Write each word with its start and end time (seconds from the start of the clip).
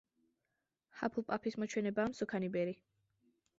ჰაფლპაფის 1.01 1.59
მოჩვენებაა 1.65 2.13
მსუქანი 2.17 2.53
ბერი. 2.59 2.77